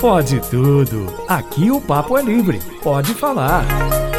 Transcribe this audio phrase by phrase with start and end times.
[0.00, 1.06] Pode tudo.
[1.26, 2.60] Aqui o papo é livre.
[2.82, 3.64] Pode falar.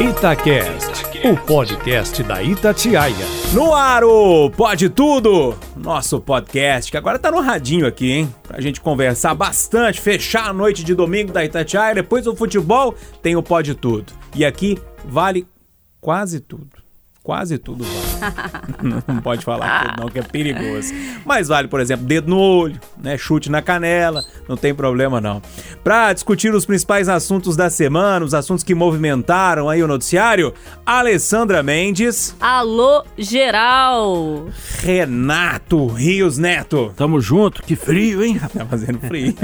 [0.00, 3.14] Itacast, o podcast da Itatiaia.
[3.54, 8.34] No ar, o Pode Tudo, nosso podcast, que agora tá no radinho aqui, hein?
[8.42, 13.36] Pra gente conversar bastante, fechar a noite de domingo da Itatiaia, depois do futebol tem
[13.36, 14.12] o Pode Tudo.
[14.34, 15.46] E aqui vale
[15.98, 16.75] quase tudo.
[17.26, 19.02] Quase tudo vale.
[19.08, 20.94] não pode falar tudo não, que é perigoso.
[21.24, 23.18] Mas vale, por exemplo, dedo no olho, né?
[23.18, 25.42] Chute na canela, não tem problema não.
[25.82, 30.54] Para discutir os principais assuntos da semana, os assuntos que movimentaram aí o noticiário,
[30.86, 32.36] Alessandra Mendes.
[32.38, 34.46] Alô, geral!
[34.78, 36.92] Renato Rios Neto.
[36.96, 38.40] Tamo junto, que frio, hein?
[38.56, 39.34] Tá fazendo frio.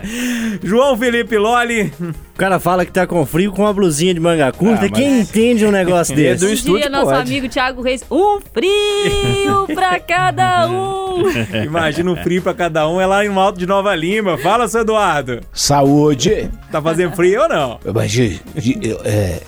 [0.64, 1.92] João Felipe Loli.
[2.00, 4.86] O cara fala que tá com frio com uma blusinha de manga curta.
[4.86, 6.46] Ah, mas- Quem entende um negócio É desse?
[6.46, 7.30] do Esse dia, estúdio nosso pode.
[7.30, 11.22] amigo Thiago Reis, um frio pra cada um!
[11.64, 14.38] Imagina o frio pra cada um, é lá em Alto de Nova Lima.
[14.38, 15.40] Fala, seu Eduardo.
[15.52, 16.50] Saúde!
[16.70, 17.80] Tá fazendo frio ou não?
[17.94, 19.40] Mas de, de, é,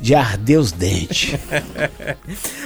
[0.00, 1.38] de arder os dentes.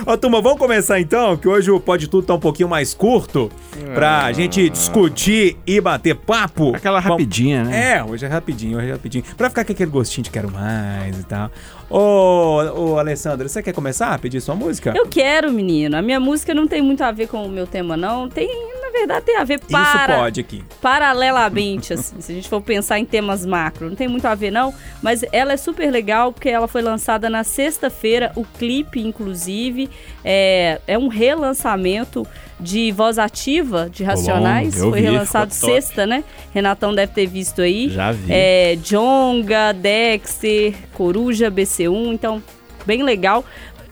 [0.06, 3.50] Ô, turma, vamos começar então, que hoje o Pode Tudo tá um pouquinho mais curto,
[3.94, 6.74] pra gente discutir e bater papo.
[6.74, 7.96] Aquela rapidinha, né?
[7.96, 9.24] É, hoje é rapidinho, hoje é rapidinho.
[9.36, 11.50] Pra ficar com aquele gostinho de quero mais e tal.
[11.90, 14.92] Ô, ô Alessandra, você quer começar a pedir sua música?
[14.94, 15.96] Eu quero, menino.
[15.96, 18.28] A minha música não tem muito a ver com o meu tema, não.
[18.28, 18.48] Tem,
[18.92, 20.64] na verdade, tem a ver Isso para, pode aqui.
[20.80, 23.88] paralelamente, assim, se a gente for pensar em temas macro.
[23.88, 27.28] Não tem muito a ver, não, mas ela é super legal porque ela foi lançada
[27.28, 29.90] na sexta-feira, o clipe, inclusive,
[30.24, 32.26] é, é um relançamento
[32.58, 34.78] de Voz Ativa, de Racionais.
[34.78, 36.24] foi vi, relançado sexta, né?
[36.52, 37.88] Renatão deve ter visto aí.
[37.88, 38.32] Já vi.
[38.32, 42.42] É, Jonga, Dexter, Coruja, BC1, então,
[42.84, 43.44] bem legal.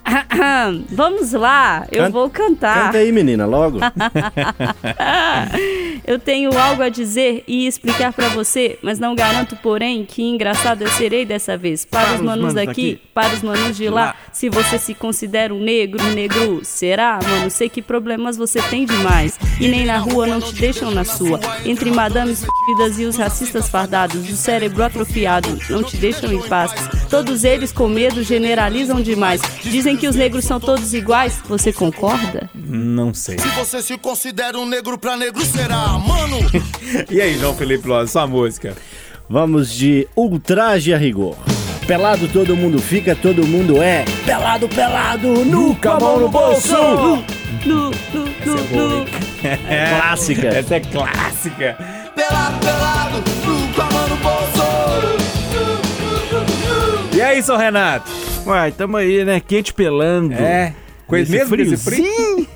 [0.91, 2.87] Vamos lá, eu Canta- vou cantar.
[2.87, 3.79] Canta aí, menina, logo.
[6.07, 10.83] Eu tenho algo a dizer e explicar pra você, mas não garanto, porém, que engraçado
[10.83, 11.85] eu serei dessa vez.
[11.85, 16.01] Para, os manos daqui, para os manos de lá, se você se considera um negro,
[16.15, 17.19] negro, será?
[17.29, 19.37] Mano, sei que problemas você tem demais.
[19.61, 21.41] E nem na rua não te deixam na sua.
[21.65, 22.45] Entre madames
[22.99, 26.73] e os racistas fardados, o cérebro atrofiado, não te deixam em paz.
[27.09, 29.41] Todos eles com medo generalizam demais.
[29.63, 31.41] Dizem que os negros são todos iguais.
[31.49, 32.51] Você concorda?
[32.55, 33.39] Não sei.
[33.39, 36.37] Se você se considera um negro pra negro será, mano.
[37.11, 38.77] E aí, João Felipe Loz, sua música?
[39.29, 41.37] Vamos de ultraje a rigor.
[41.87, 44.05] Pelado todo mundo fica, todo mundo é.
[44.25, 46.77] Pelado, pelado, nunca a mão no bolso.
[46.77, 47.25] Nu,
[47.65, 47.91] nu,
[48.45, 49.07] nu, nu.
[50.01, 50.49] Clássica.
[50.49, 51.77] Essa é clássica.
[52.15, 53.66] Pelado, pelado, nunca
[57.17, 58.11] E aí, seu Renato?
[58.45, 59.41] Uai, tamo aí, né?
[59.41, 60.35] Quente pelando.
[60.35, 60.75] É.
[61.07, 61.79] Com Esse mesmo friozinho.
[61.79, 62.47] frio?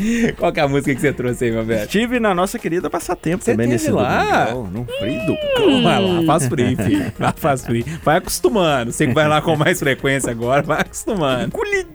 [0.38, 1.82] Qual é a música que você trouxe aí, meu velho?
[1.84, 4.46] Estive na nossa querida Passatempo Você também nesse lá?
[4.46, 7.12] domingão, No frio do Vai lá, faz frio, filho.
[7.18, 7.84] Lá faz frio.
[8.02, 8.92] Vai acostumando.
[8.92, 11.50] Você que vai lá com mais frequência agora, vai acostumando.
[11.52, 11.90] Colhidinho!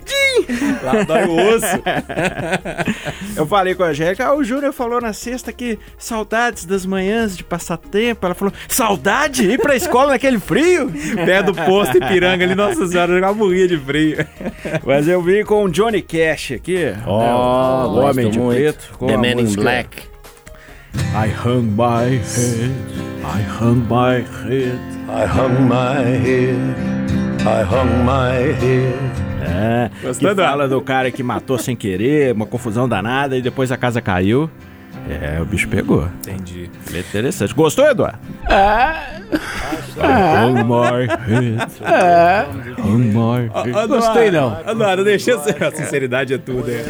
[0.83, 1.65] Lá dói o osso.
[3.35, 7.35] Eu falei com a Angélica, ah, o Júnior falou na sexta que saudades das manhãs
[7.35, 8.25] de passatempo.
[8.25, 9.45] Ela falou, saudade?
[9.49, 10.91] Ir pra escola naquele frio?
[11.25, 14.25] Pé do posto Ipiranga ali, nossa senhora, eu morria de frio.
[14.85, 16.93] Mas eu vim com o Johnny Cash aqui.
[17.05, 18.57] Ó, né, o gosto Homem de muito.
[18.57, 18.97] Preto.
[18.97, 20.03] com The a Man in música Black.
[20.95, 22.71] I hung my head,
[23.23, 24.79] I hung my head.
[25.07, 26.57] I hung my head,
[27.41, 29.25] I hung my head.
[29.47, 33.71] É, Gostou, que fala do cara que matou sem querer, uma confusão danada, e depois
[33.71, 34.49] a casa caiu.
[35.07, 36.07] É, o bicho pegou.
[36.27, 36.71] Entendi.
[36.91, 37.53] É interessante.
[37.53, 38.17] Gostou, Eduardo?
[38.49, 39.25] I
[39.99, 41.67] hung my head.
[42.81, 43.87] Hung my head.
[43.87, 44.59] Gostei, não.
[44.67, 45.35] Eduardo, deixa.
[45.35, 46.83] A sinceridade é tudo, é.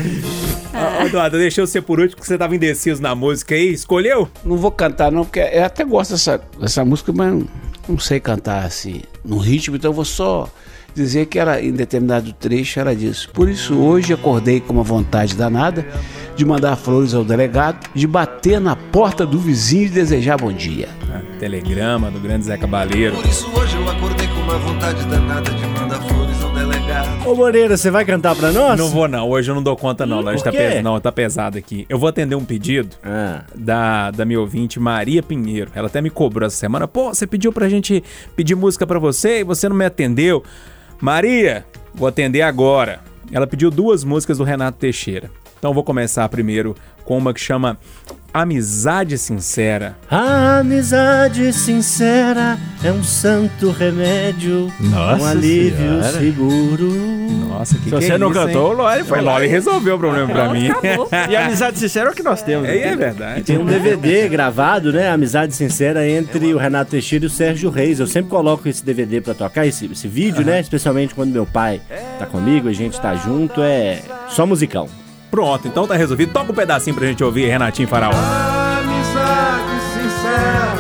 [1.01, 3.71] Ô, Eduardo, deixa eu ser por último, porque você tava indeciso na música aí.
[3.71, 4.29] Escolheu?
[4.43, 7.47] Não vou cantar, não, porque eu até gosto dessa, dessa música, mas não,
[7.87, 10.49] não sei cantar assim, no ritmo, então eu vou só
[10.93, 13.29] dizer que era, em determinado trecho era disso.
[13.33, 15.85] Por isso, hoje acordei com uma vontade danada
[16.35, 20.89] de mandar flores ao delegado, de bater na porta do vizinho e desejar bom dia.
[21.13, 23.15] Ah, telegrama do grande Zé Cabaleiro.
[23.15, 26.34] Por isso hoje eu acordei com uma vontade danada de mandar flores.
[27.25, 28.77] Ô Moreira, você vai cantar pra nós?
[28.79, 30.83] Não vou não, hoje eu não dou conta não, hoje por tá, pes...
[30.83, 31.83] não, tá pesado aqui.
[31.89, 35.71] Eu vou atender um pedido Ah, da, da minha ouvinte Maria Pinheiro.
[35.73, 36.87] Ela até me cobrou essa semana.
[36.87, 38.03] Pô, você pediu pra gente
[38.35, 40.43] pedir música pra você e você não me atendeu.
[41.01, 42.99] Maria, vou atender agora.
[43.31, 45.31] Ela pediu duas músicas do Renato Teixeira.
[45.57, 47.75] Então eu vou começar primeiro com uma que chama
[48.35, 49.95] Amizade Sincera.
[50.11, 56.19] A amizade sincera é um santo remédio, Nossa um alívio Senhora.
[56.19, 56.91] seguro.
[57.47, 58.73] Nossa, que Se que você é não isso, cantou, hein?
[58.73, 59.21] o Lore foi.
[59.21, 60.69] Loli resolveu o problema pra mim.
[60.69, 61.07] Acabou.
[61.29, 62.67] E a amizade sincera é o que nós temos.
[62.67, 63.43] É, é verdade.
[63.43, 65.09] Tem um DVD gravado, né?
[65.09, 68.01] Amizade Sincera entre o Renato Teixeira e o Sérgio Reis.
[68.01, 70.59] Eu sempre coloco esse DVD pra tocar, esse, esse vídeo, né?
[70.59, 71.79] Especialmente quando meu pai
[72.19, 74.89] tá comigo, a gente tá junto, é só musicão.
[75.35, 76.31] Pronto, então tá resolvido.
[76.31, 78.09] Toca um pedacinho pra gente ouvir Renatinho Faraó.
[78.13, 80.75] Amizade sincera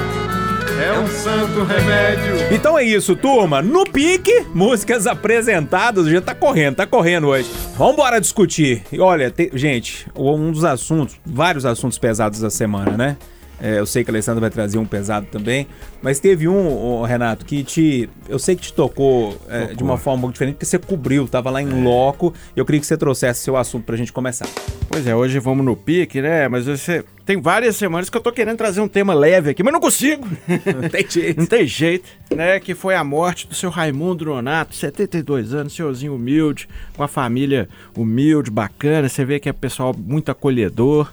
[0.81, 2.55] é um santo remédio.
[2.55, 3.61] Então é isso, turma.
[3.61, 6.07] No pique, músicas apresentadas.
[6.07, 7.49] Já tá correndo, tá correndo hoje.
[7.77, 8.81] Vambora discutir.
[8.93, 13.17] E olha, te- gente, um dos assuntos, vários assuntos pesados da semana, né?
[13.61, 15.67] É, eu sei que a Alessandra vai trazer um pesado também,
[16.01, 18.09] mas teve um, Renato, que te.
[18.27, 21.27] Eu sei que te tocou, é, de uma forma um pouco diferente, porque você cobriu,
[21.27, 22.33] tava lá em loco.
[22.55, 24.47] E eu queria que você trouxesse seu assunto pra gente começar.
[24.89, 26.47] Pois é, hoje vamos no pique, né?
[26.47, 29.73] Mas você tem várias semanas que eu tô querendo trazer um tema leve aqui, mas
[29.73, 30.25] não consigo.
[30.47, 31.37] Não tem jeito.
[31.39, 32.59] Não tem jeito, né?
[32.59, 37.67] Que foi a morte do seu Raimundo Nonato, 72 anos, senhorzinho humilde, com a família
[37.97, 39.09] humilde, bacana.
[39.09, 41.11] Você vê que é pessoal muito acolhedor.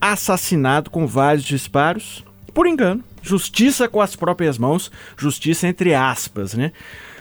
[0.00, 2.24] Assassinado com vários disparos,
[2.54, 3.02] por engano.
[3.22, 6.72] Justiça com as próprias mãos, justiça entre aspas, né?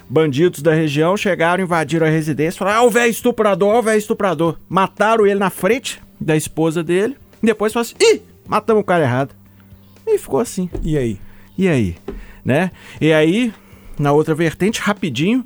[0.10, 3.98] Bandidos da região chegaram, invadiram a residência, falaram: ah, o velho estuprador, ó, o velho
[3.98, 4.58] estuprador.
[4.70, 7.18] Mataram ele na frente da esposa dele.
[7.44, 9.36] E depois falaram assim: ih, matamos o cara errado.
[10.06, 10.70] E ficou assim.
[10.82, 11.20] E aí?
[11.58, 11.98] E aí?
[12.46, 12.72] Né?
[13.02, 13.54] E aí,
[14.00, 15.46] na outra vertente, rapidinho,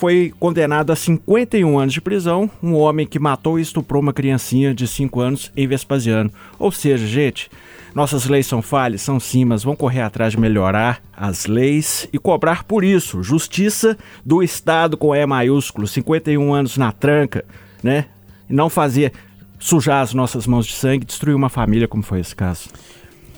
[0.00, 4.72] foi condenado a 51 anos de prisão um homem que matou e estuprou uma criancinha
[4.72, 6.32] de 5 anos em Vespasiano.
[6.58, 7.50] Ou seja, gente,
[7.94, 12.18] nossas leis são falhas, são sim, mas vão correr atrás de melhorar as leis e
[12.18, 13.22] cobrar por isso.
[13.22, 13.94] Justiça
[14.24, 17.44] do Estado com E maiúsculo, 51 anos na tranca,
[17.82, 18.06] né?
[18.48, 19.12] Não fazer
[19.58, 22.70] sujar as nossas mãos de sangue, destruir uma família, como foi esse caso.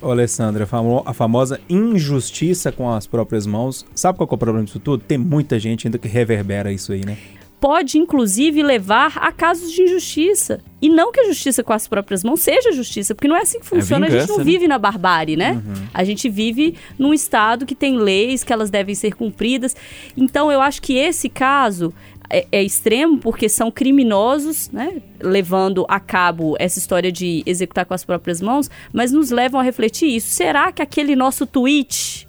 [0.03, 3.87] Ô, Alessandra, a famo- a famosa injustiça com as próprias mãos.
[3.95, 5.03] Sabe qual é o problema disso tudo?
[5.07, 7.17] Tem muita gente ainda que reverbera isso aí, né?
[7.61, 10.59] Pode, inclusive, levar a casos de injustiça.
[10.81, 13.61] E não que a justiça com as próprias mãos seja justiça, porque não é assim
[13.61, 14.07] que funciona.
[14.07, 14.45] a gente vingança, não né?
[14.45, 15.63] vive na barbárie, né?
[15.95, 19.77] A gente vive num estado que tem leis, que elas devem ser cumpridas.
[20.17, 21.95] Então, eu acho que esse caso
[22.33, 25.03] é, é extremo, porque são criminosos, né?
[25.21, 29.63] Levando a cabo essa história de executar com as próprias mãos, mas nos levam a
[29.63, 30.31] refletir isso.
[30.31, 32.27] Será que aquele nosso tweet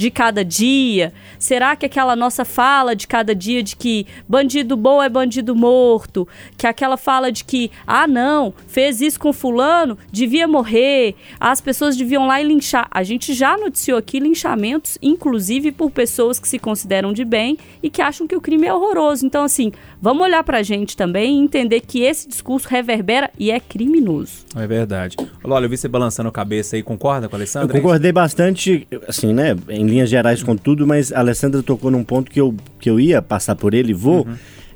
[0.00, 1.12] de cada dia?
[1.38, 6.26] Será que aquela nossa fala de cada dia de que bandido bom é bandido morto,
[6.56, 11.98] que aquela fala de que, ah, não, fez isso com fulano, devia morrer, as pessoas
[11.98, 12.88] deviam lá e linchar.
[12.90, 17.90] A gente já noticiou aqui linchamentos, inclusive por pessoas que se consideram de bem e
[17.90, 19.26] que acham que o crime é horroroso.
[19.26, 19.70] Então, assim,
[20.00, 24.46] vamos olhar pra gente também e entender que esse discurso reverbera e é criminoso.
[24.56, 25.18] É verdade.
[25.44, 27.76] Olha, eu vi você balançando a cabeça aí, concorda com a Eu Alessandra?
[27.76, 32.30] concordei bastante, assim, né, em linhas gerais com tudo, mas a Alessandra tocou num ponto
[32.30, 34.26] que eu, que eu ia passar por ele e vou,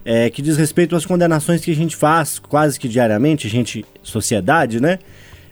[0.05, 3.85] é, que diz respeito às condenações que a gente faz quase que diariamente, a gente,
[4.03, 4.99] sociedade, né,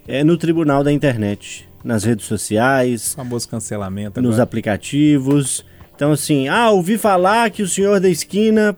[0.07, 4.43] é, no tribunal da internet, nas redes sociais, O famoso cancelamento nos agora.
[4.45, 5.65] aplicativos.
[5.95, 8.77] Então, assim, ah, ouvi falar que o senhor da esquina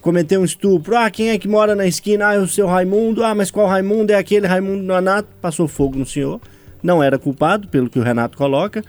[0.00, 0.96] cometeu um estupro.
[0.96, 2.28] Ah, quem é que mora na esquina?
[2.28, 3.24] Ah, é o seu Raimundo.
[3.24, 4.12] Ah, mas qual Raimundo?
[4.12, 5.28] É aquele Raimundo Nonato.
[5.40, 6.40] Passou fogo no senhor.
[6.82, 8.82] Não era culpado, pelo que o Renato coloca.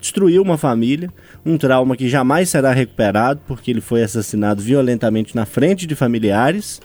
[0.00, 1.10] Destruiu uma família.
[1.44, 6.80] Um trauma que jamais será recuperado, porque ele foi assassinado violentamente na frente de familiares.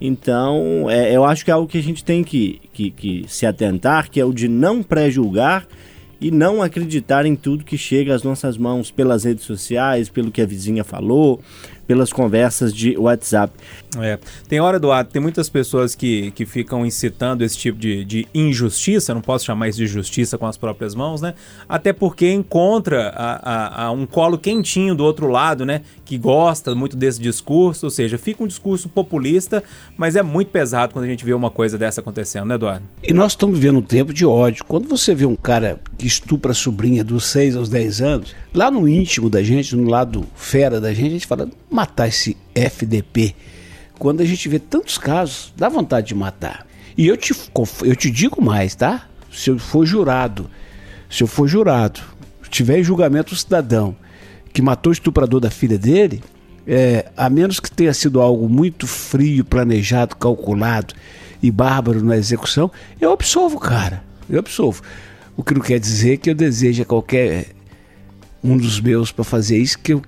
[0.00, 3.46] Então, é, eu acho que é algo que a gente tem que, que, que se
[3.46, 5.66] atentar, que é o de não pré-julgar
[6.20, 10.40] e não acreditar em tudo que chega às nossas mãos pelas redes sociais, pelo que
[10.40, 11.40] a vizinha falou,
[11.86, 13.52] pelas conversas de WhatsApp.
[14.00, 14.18] É.
[14.48, 19.12] Tem hora, Eduardo, tem muitas pessoas que, que ficam incitando esse tipo de, de injustiça,
[19.14, 21.34] não posso chamar isso de justiça com as próprias mãos, né?
[21.68, 23.50] Até porque encontra a,
[23.82, 25.82] a- a um colo quentinho do outro lado, né?
[26.04, 29.62] Que gosta muito desse discurso, ou seja, fica um discurso populista,
[29.96, 32.84] mas é muito pesado quando a gente vê uma coisa dessa acontecendo, né, Eduardo?
[33.02, 34.64] E nós estamos vivendo um tempo de ódio.
[34.66, 38.70] Quando você vê um cara que estupra a sobrinha dos 6 aos 10 anos, lá
[38.70, 43.34] no íntimo da gente, no lado fera da gente, a gente fala, matar esse FDP.
[43.98, 46.66] Quando a gente vê tantos casos, dá vontade de matar.
[46.96, 47.34] E eu te,
[47.82, 49.08] eu te digo mais, tá?
[49.32, 50.48] Se eu for jurado,
[51.10, 52.00] se eu for jurado,
[52.48, 53.96] tiver em julgamento o cidadão
[54.52, 56.22] que matou o estuprador da filha dele,
[56.64, 60.94] é, a menos que tenha sido algo muito frio, planejado, calculado
[61.42, 64.04] e bárbaro na execução, eu absolvo, cara.
[64.30, 64.80] Eu absolvo.
[65.36, 67.48] O que não quer dizer que eu deseje a qualquer
[68.42, 70.02] um dos meus para fazer isso, que eu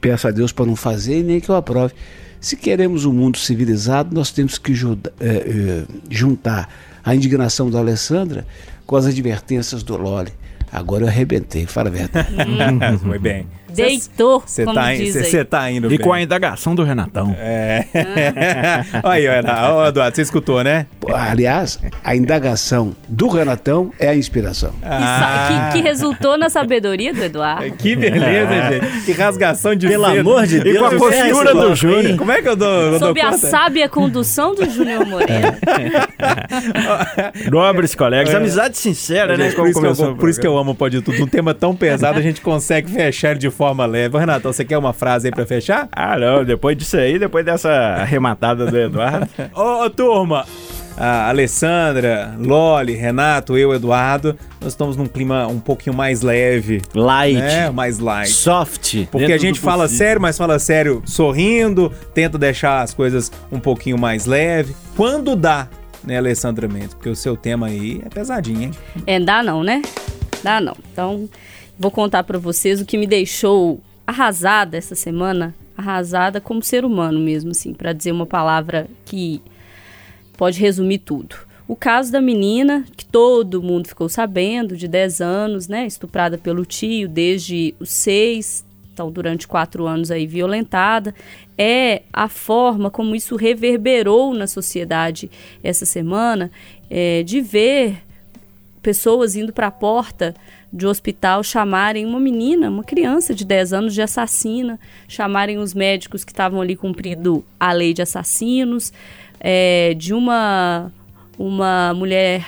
[0.00, 1.94] peço a Deus para não fazer e nem que eu aprove.
[2.40, 4.72] Se queremos um mundo civilizado, nós temos que
[5.20, 6.68] é, é, juntar
[7.04, 8.46] a indignação da Alessandra
[8.86, 10.32] com as advertências do Loli.
[10.72, 12.28] Agora eu arrebentei, fala a verdade.
[13.02, 13.46] Foi bem.
[13.74, 15.24] Deitou, Você como tá, diz cê- aí.
[15.26, 15.98] cê tá indo E bem.
[16.06, 17.34] com a indagação do Renatão.
[17.38, 17.84] É.
[19.04, 19.32] Aí, ó,
[19.86, 20.86] Eduardo, você escutou, né?
[21.00, 24.70] Pô, Aliás, a indagação do Renatão é a inspiração.
[24.70, 27.70] Que, sa- que- que resultou na sabedoria do Eduardo.
[27.80, 29.04] Que beleza, gente.
[29.06, 30.20] Que rasgação de Pelo cedo.
[30.20, 30.78] amor de E Deus.
[30.78, 32.16] com a postura do Júnior.
[32.18, 35.58] Como é que eu dou, eu dou Sob a sábia condução do Júnior Moreira.
[37.50, 39.44] Nobres colegas, amizade sincera, né?
[39.44, 41.22] Gente, por, como isso que eu, por isso que eu amo o Pode Tudo.
[41.22, 44.16] Um tema tão pesado, a gente consegue fechar ele de forma leve.
[44.16, 45.86] Renato, você quer uma frase aí pra fechar?
[45.92, 49.28] Ah, não, depois disso aí, depois dessa arrematada do Eduardo.
[49.54, 50.46] Ô, ô, turma!
[50.96, 57.38] A Alessandra, Loli, Renato, eu, Eduardo, nós estamos num clima um pouquinho mais leve, Light,
[57.38, 57.68] né?
[57.70, 58.30] Mais light.
[58.30, 59.06] soft.
[59.10, 60.06] Porque a gente fala possível.
[60.06, 64.74] sério, mas fala sério sorrindo, tenta deixar as coisas um pouquinho mais leve.
[64.96, 65.68] Quando dá,
[66.02, 66.94] né, Alessandra Mendes?
[66.94, 68.70] Porque o seu tema aí é pesadinho, hein?
[69.06, 69.82] É, dá não, né?
[70.42, 70.74] Dá não.
[70.92, 71.28] Então,
[71.80, 77.18] vou contar pra vocês o que me deixou arrasada essa semana, arrasada como ser humano
[77.18, 79.40] mesmo, assim, pra dizer uma palavra que
[80.36, 81.34] pode resumir tudo.
[81.66, 86.66] O caso da menina, que todo mundo ficou sabendo, de 10 anos, né, estuprada pelo
[86.66, 91.14] tio desde os 6, então durante quatro anos aí violentada,
[91.56, 95.30] é a forma como isso reverberou na sociedade
[95.62, 96.50] essa semana,
[96.90, 98.02] é, de ver
[98.82, 100.34] pessoas indo para a porta
[100.72, 106.24] de hospital chamarem uma menina, uma criança de 10 anos de assassina, chamarem os médicos
[106.24, 108.92] que estavam ali cumprindo a lei de assassinos,
[109.40, 110.92] é, de uma,
[111.38, 112.46] uma mulher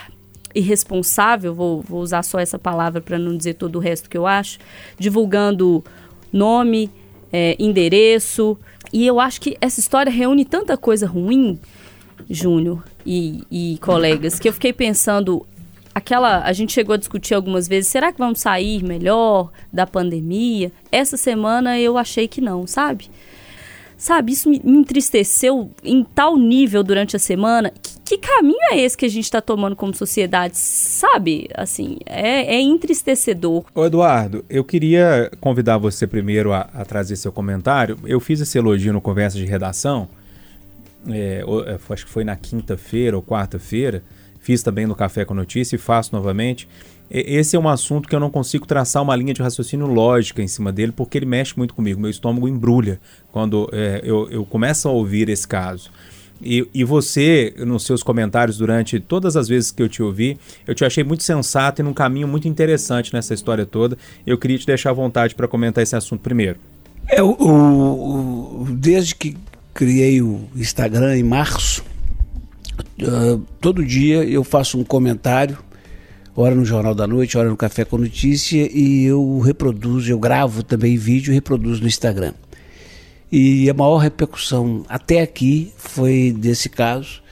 [0.55, 4.27] irresponsável, vou, vou usar só essa palavra para não dizer todo o resto que eu
[4.27, 4.59] acho,
[4.99, 5.83] divulgando
[6.33, 6.91] nome,
[7.33, 8.59] é, endereço.
[8.93, 11.59] E eu acho que essa história reúne tanta coisa ruim,
[12.29, 15.47] Júnior e, e colegas, que eu fiquei pensando.
[15.95, 20.73] Aquela, a gente chegou a discutir algumas vezes, será que vamos sair melhor da pandemia?
[20.91, 23.11] Essa semana eu achei que não, sabe?
[24.03, 27.71] Sabe, isso me me entristeceu em tal nível durante a semana.
[27.71, 30.59] Que, que caminho é esse que a gente está tomando como sociedade?
[30.59, 33.65] Sabe, assim, é, é entristecedor.
[33.73, 37.97] Ô Eduardo, eu queria convidar você primeiro a, a trazer seu comentário.
[38.05, 40.09] Eu fiz esse elogio no Conversa de Redação,
[41.09, 44.03] é, é, acho que foi na quinta-feira ou quarta-feira.
[44.43, 46.69] Fiz também no Café com Notícia e faço novamente.
[47.11, 50.49] Esse é um assunto que eu não consigo traçar uma linha de raciocínio lógica em
[50.49, 52.01] cima dele, porque ele mexe muito comigo.
[52.01, 52.99] Meu estômago embrulha
[53.31, 55.91] quando é, eu, eu começo a ouvir esse caso.
[56.45, 60.75] E, e você, nos seus comentários durante todas as vezes que eu te ouvi, eu
[60.75, 63.97] te achei muito sensato e num caminho muito interessante nessa história toda.
[64.27, 66.59] Eu queria te deixar à vontade para comentar esse assunto primeiro.
[67.09, 69.37] É, o- desde que
[69.75, 71.85] criei o Instagram em março,
[73.07, 75.59] ah, todo dia eu faço um comentário,
[76.35, 80.63] hora no Jornal da Noite, hora no Café com Notícia, e eu reproduzo, eu gravo
[80.63, 82.33] também vídeo e reproduzo no Instagram.
[83.31, 87.23] E a maior repercussão até aqui foi desse caso.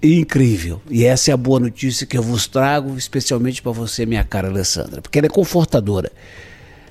[0.00, 0.80] Incrível.
[0.88, 4.48] E essa é a boa notícia que eu vos trago, especialmente para você, minha cara
[4.48, 6.12] Alessandra, porque ela é confortadora.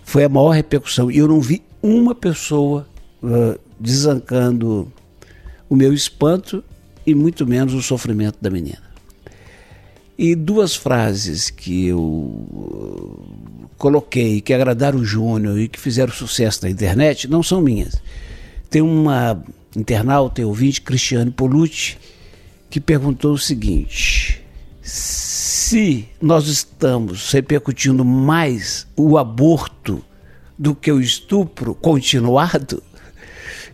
[0.03, 1.09] Foi a maior repercussão.
[1.09, 2.87] E eu não vi uma pessoa
[3.23, 4.91] ah, desancando
[5.69, 6.63] o meu espanto
[7.05, 8.93] e muito menos o sofrimento da menina.
[10.17, 16.63] E duas frases que eu uh, coloquei, que agradaram o Júnior e que fizeram sucesso
[16.63, 18.01] na internet, não são minhas.
[18.69, 19.43] Tem uma
[19.75, 21.97] internauta e ouvinte, Cristiane Polucci,
[22.69, 24.41] que perguntou o seguinte:
[24.81, 30.03] se nós estamos repercutindo mais o aborto
[30.57, 32.83] do que o estupro continuado,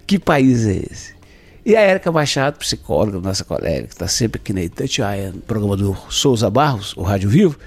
[0.08, 1.19] que país é esse?
[1.66, 5.76] E a Érica Machado, psicóloga, nossa colega, que está sempre aqui na Itatiaia, no programa
[5.76, 7.58] do Souza Barros, o Rádio Vivo,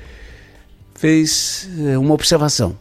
[0.95, 2.77] fez eh, uma observação.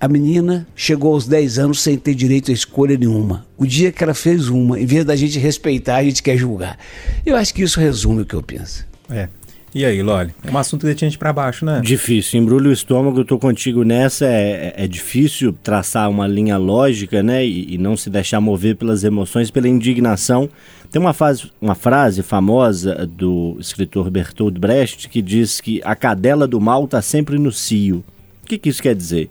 [0.00, 3.46] A menina chegou aos 10 anos sem ter direito a escolha nenhuma.
[3.58, 6.78] O dia que ela fez uma, em vez da gente respeitar, a gente quer julgar.
[7.26, 8.86] Eu acho que isso resume o que eu penso.
[9.10, 9.28] É.
[9.72, 10.34] E aí, Loli?
[10.44, 11.80] É um assunto que deixa a gente para baixo, né?
[11.80, 14.26] Difícil, embrulha o estômago, eu tô contigo nessa.
[14.26, 17.46] É, é- é difícil traçar uma linha lógica, né?
[17.46, 20.50] E, e não se deixar mover pelas emoções, pela indignação.
[20.90, 26.48] Tem uma, fase, uma frase famosa do escritor Bertolt Brecht que diz que a cadela
[26.48, 28.02] do mal está sempre no cio.
[28.42, 29.30] O que, que isso quer dizer?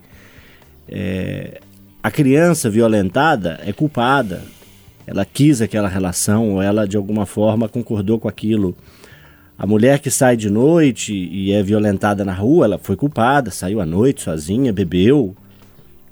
[0.87, 1.59] É,
[2.01, 4.41] a criança violentada é culpada.
[5.05, 8.73] Ela quis aquela relação, ou ela de alguma forma concordou com aquilo.
[9.59, 13.81] A mulher que sai de noite e é violentada na rua, ela foi culpada, saiu
[13.81, 15.35] à noite sozinha, bebeu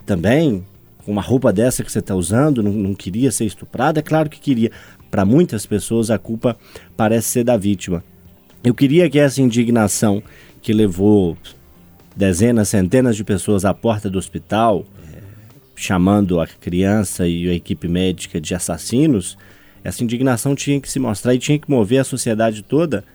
[0.05, 0.65] também,
[1.05, 4.01] com uma roupa dessa que você está usando, não, não queria ser estuprada?
[4.01, 4.69] É claro que queria.
[5.09, 6.57] Para muitas pessoas, a culpa
[6.97, 8.03] parece ser da vítima.
[8.61, 10.21] Eu queria que essa indignação
[10.61, 11.37] que levou
[12.13, 15.21] dezenas, centenas de pessoas à porta do hospital, eh,
[15.73, 19.37] chamando a criança e a equipe médica de assassinos,
[19.85, 23.05] essa indignação tinha que se mostrar e tinha que mover a sociedade toda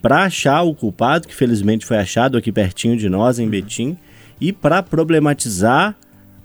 [0.00, 3.96] para achar o culpado, que felizmente foi achado aqui pertinho de nós, em Betim,
[4.40, 5.96] e para problematizar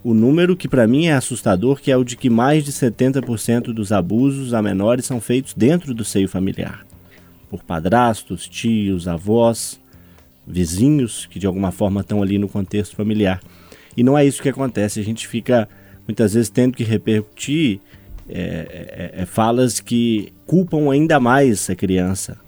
[0.03, 3.73] o número que para mim é assustador, que é o de que mais de 70%
[3.73, 6.85] dos abusos a menores são feitos dentro do seio familiar.
[7.49, 9.79] Por padrastos, tios, avós,
[10.45, 13.41] vizinhos, que de alguma forma estão ali no contexto familiar.
[13.97, 15.67] E não é isso que acontece, a gente fica
[16.07, 17.79] muitas vezes tendo que repercutir
[18.27, 22.44] é, é, é, falas que culpam ainda mais a criança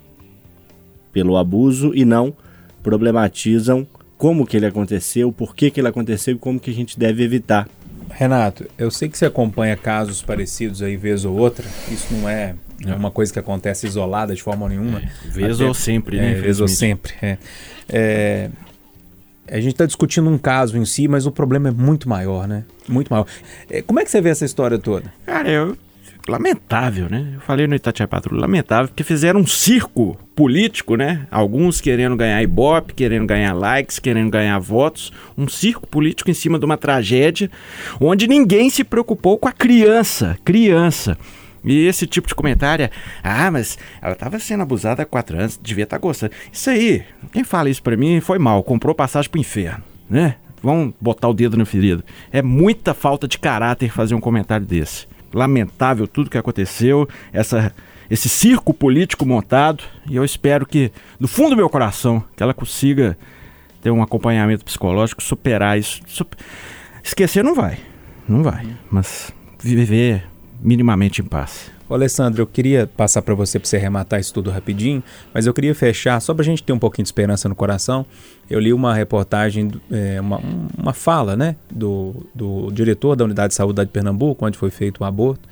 [1.17, 2.31] pelo abuso e não
[2.83, 3.88] problematizam
[4.19, 7.24] como que ele aconteceu, por que, que ele aconteceu e como que a gente deve
[7.24, 7.67] evitar.
[8.12, 11.65] Renato, eu sei que você acompanha casos parecidos aí vez ou outra.
[11.91, 12.53] Isso não é,
[12.86, 15.00] é uma coisa que acontece isolada de forma nenhuma.
[15.00, 16.33] É, vez Até, ou sempre, né?
[16.33, 17.13] É, vez ou sempre.
[17.19, 17.38] É.
[17.89, 18.50] é
[19.50, 22.63] a gente está discutindo um caso em si, mas o problema é muito maior, né?
[22.88, 23.25] Muito maior.
[23.71, 25.12] É, como é que você vê essa história toda?
[25.25, 25.75] Cara, eu
[26.31, 27.34] lamentável, né?
[27.36, 31.27] Eu falei no Itatiaia Patrulha, lamentável, porque fizeram um circo político, né?
[31.31, 36.60] Alguns querendo ganhar ibope, querendo ganhar likes, querendo ganhar votos, um circo político em cima
[36.60, 37.50] de uma tragédia
[38.00, 41.17] onde ninguém se preocupou com a criança, criança.
[41.63, 42.91] E esse tipo de comentário é,
[43.24, 46.34] ah, mas ela estava sendo abusada há quatro anos, devia estar tá gostando.
[46.51, 50.36] Isso aí, quem fala isso para mim foi mal, comprou passagem pro inferno, né?
[50.62, 52.03] Vamos botar o dedo no ferido.
[52.31, 57.74] É muita falta de caráter fazer um comentário desse lamentável tudo que aconteceu, essa,
[58.10, 62.53] esse circo político montado, e eu espero que, no fundo do meu coração, que ela
[62.53, 63.17] consiga
[63.81, 66.01] ter um acompanhamento psicológico, superar isso.
[66.07, 66.38] Super...
[67.03, 67.77] Esquecer não vai,
[68.27, 70.27] não vai, mas viver
[70.60, 71.72] minimamente em paz.
[71.89, 75.01] Ô Alessandro, eu queria passar para você para você rematar isso tudo rapidinho,
[75.34, 78.06] mas eu queria fechar, só para a gente ter um pouquinho de esperança no coração.
[78.50, 80.41] Eu li uma reportagem, é, uma,
[80.77, 85.01] uma fala né, do, do diretor da Unidade de Saúde de Pernambuco, onde foi feito
[85.01, 85.48] o aborto,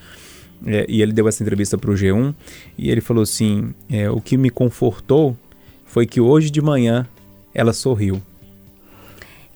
[0.65, 2.33] é, e ele deu essa entrevista para o G1,
[2.77, 5.37] e ele falou assim: é, o que me confortou
[5.85, 7.07] foi que hoje de manhã
[7.53, 8.21] ela sorriu.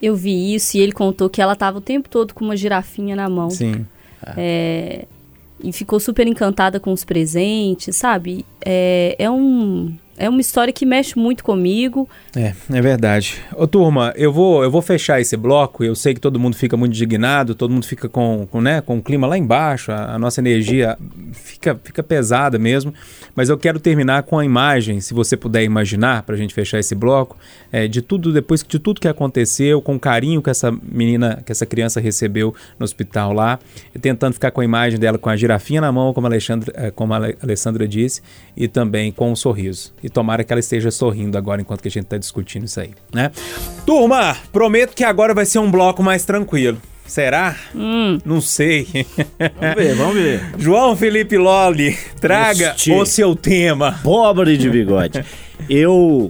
[0.02, 3.18] Eu vi isso e ele contou que ela estava o tempo todo com uma girafinha
[3.18, 3.50] na mão.
[3.50, 3.86] Sim.
[4.38, 5.06] É,
[5.64, 8.46] e ficou super encantada com os presentes, sabe?
[8.66, 12.08] É, é um é uma história que mexe muito comigo.
[12.36, 13.38] É, é verdade.
[13.56, 15.82] Ô turma, eu vou, eu vou fechar esse bloco.
[15.82, 18.98] Eu sei que todo mundo fica muito indignado, todo mundo fica com, com, né, com
[18.98, 20.98] o clima lá embaixo, a, a nossa energia
[21.32, 22.94] fica, fica pesada mesmo.
[23.34, 26.80] Mas eu quero terminar com a imagem, se você puder imaginar, para a gente fechar
[26.80, 27.38] esse bloco,
[27.72, 31.52] é, de tudo, depois de tudo que aconteceu, com o carinho que essa menina, que
[31.54, 33.58] essa criança recebeu no hospital lá,
[34.02, 36.92] tentando ficar com a imagem dela com a girafinha na mão, como a Alexandra, é,
[36.92, 38.22] como a Alessandra disse,
[38.58, 39.94] e também com um sorriso.
[40.10, 42.90] E tomara que ela esteja sorrindo agora enquanto que a gente está discutindo isso aí,
[43.14, 43.30] né?
[43.86, 46.80] Turma, prometo que agora vai ser um bloco mais tranquilo.
[47.06, 47.56] Será?
[47.76, 48.18] Hum.
[48.26, 48.88] Não sei.
[49.60, 50.42] Vamos ver, vamos ver.
[50.58, 54.00] João Felipe Loli, traga este o seu tema.
[54.04, 55.24] Pobre de bigode.
[55.70, 56.26] Eu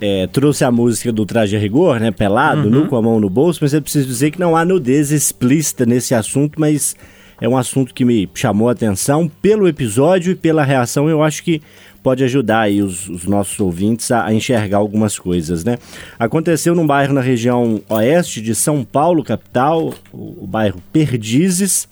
[0.00, 2.10] é, trouxe a música do Traje a Rigor, né?
[2.10, 2.70] Pelado, uhum.
[2.70, 5.86] nu com a mão no bolso, mas eu preciso dizer que não há nudez explícita
[5.86, 6.96] nesse assunto, mas
[7.40, 11.08] é um assunto que me chamou a atenção pelo episódio e pela reação.
[11.08, 11.62] Eu acho que
[12.06, 15.76] pode ajudar aí os, os nossos ouvintes a, a, enxergar algumas coisas, né?
[16.16, 21.88] Aconteceu num bairro na região oeste de São Paulo, capital, o, o bairro Perdizes,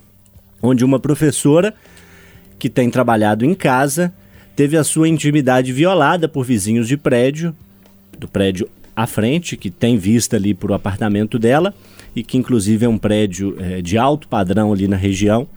[0.62, 1.74] onde uma professora
[2.60, 4.14] que tem trabalhado em casa
[4.54, 7.52] teve a sua intimidade violada por vizinhos de prédio,
[8.16, 11.74] do prédio à frente, que tem vista ali para o apartamento dela
[12.14, 15.48] e que inclusive é um prédio é, de alto padrão ali na região,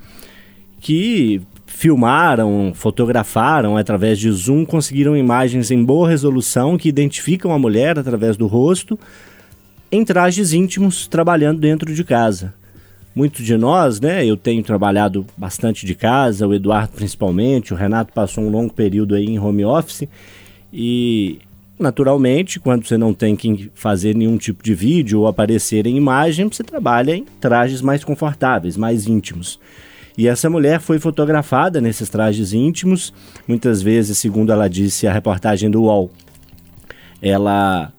[0.82, 8.00] que filmaram, fotografaram através de zoom, conseguiram imagens em boa resolução que identificam a mulher
[8.00, 8.98] através do rosto
[9.92, 12.54] em trajes íntimos trabalhando dentro de casa.
[13.14, 14.26] Muitos de nós, né?
[14.26, 19.16] Eu tenho trabalhado bastante de casa, o Eduardo principalmente, o Renato passou um longo período
[19.16, 20.08] aí em home office
[20.72, 21.40] e
[21.80, 26.48] naturalmente, quando você não tem que fazer nenhum tipo de vídeo ou aparecer em imagem,
[26.48, 29.60] você trabalha em trajes mais confortáveis, mais íntimos.
[30.18, 33.14] E essa mulher foi fotografada nesses trajes íntimos,
[33.48, 36.10] muitas vezes, segundo ela disse a reportagem do UOL.
[37.22, 37.94] Ela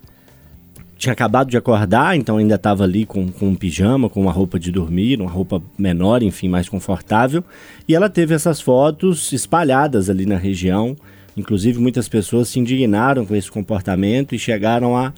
[0.96, 4.58] tinha acabado de acordar, então ainda estava ali com, com um pijama, com uma roupa
[4.58, 7.44] de dormir, uma roupa menor, enfim, mais confortável.
[7.86, 10.96] E ela teve essas fotos espalhadas ali na região.
[11.36, 15.12] Inclusive, muitas pessoas se indignaram com esse comportamento e chegaram a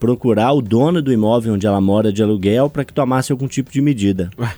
[0.00, 3.70] procurar o dono do imóvel onde ela mora de aluguel para que tomasse algum tipo
[3.70, 4.30] de medida.
[4.38, 4.54] Ué,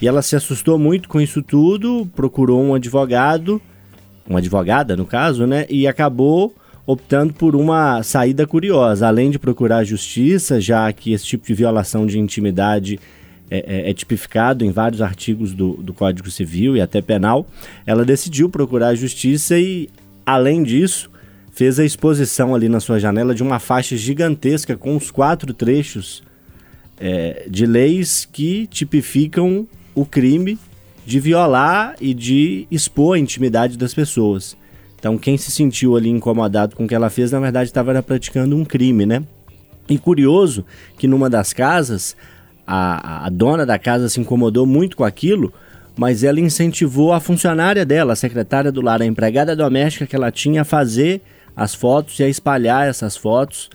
[0.00, 3.60] e ela se assustou muito com isso tudo, procurou um advogado,
[4.28, 5.66] uma advogada no caso, né?
[5.68, 6.54] E acabou
[6.86, 9.06] optando por uma saída curiosa.
[9.06, 12.98] Além de procurar justiça, já que esse tipo de violação de intimidade
[13.50, 17.46] é, é, é tipificado em vários artigos do, do Código Civil e até penal,
[17.86, 19.90] ela decidiu procurar a justiça e,
[20.24, 21.10] além disso,
[21.52, 26.22] fez a exposição ali na sua janela de uma faixa gigantesca com os quatro trechos
[27.00, 29.66] é, de leis que tipificam
[30.00, 30.58] o crime
[31.04, 34.56] de violar e de expor a intimidade das pessoas.
[34.98, 38.56] Então, quem se sentiu ali incomodado com o que ela fez, na verdade, estava praticando
[38.56, 39.22] um crime, né?
[39.88, 40.64] E curioso
[40.98, 42.16] que numa das casas,
[42.66, 45.52] a, a dona da casa se incomodou muito com aquilo,
[45.96, 50.30] mas ela incentivou a funcionária dela, a secretária do lar, a empregada doméstica que ela
[50.30, 51.22] tinha a fazer
[51.56, 53.70] as fotos e a espalhar essas fotos.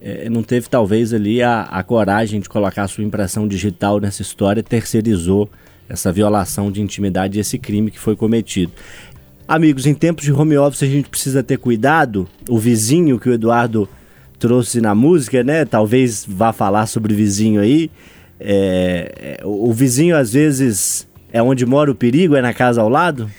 [0.00, 4.22] É, não teve talvez ali a, a coragem de colocar a sua impressão digital nessa
[4.22, 5.48] história, terceirizou
[5.88, 8.72] essa violação de intimidade e esse crime que foi cometido.
[9.48, 12.28] Amigos, em tempos de home office a gente precisa ter cuidado.
[12.48, 13.88] O vizinho que o Eduardo
[14.38, 15.64] trouxe na música, né?
[15.64, 17.90] Talvez vá falar sobre vizinho aí.
[18.38, 22.88] É, é o vizinho às vezes é onde mora o perigo, é na casa ao
[22.88, 23.30] lado?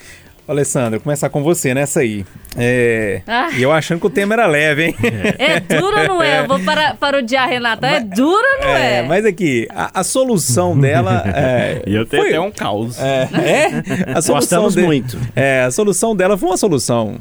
[0.48, 2.26] Alessandro, começar com você nessa aí.
[2.56, 3.22] É...
[3.28, 3.50] Ah.
[3.52, 4.96] E eu achando que o tema era leve, hein?
[5.38, 6.40] É dura, não é?
[6.40, 7.86] Eu vou para, parodiar a Renata.
[7.86, 9.00] É dura, não é?
[9.00, 9.02] é?
[9.04, 11.22] Mas aqui, a, a solução dela.
[11.26, 12.32] É, e eu tenho foi...
[12.32, 12.98] até um caos.
[12.98, 14.12] É, é?
[14.14, 14.82] A solução Gostamos de...
[14.84, 15.20] muito.
[15.36, 17.18] É, a solução dela foi uma solução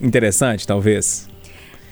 [0.00, 1.27] interessante, talvez.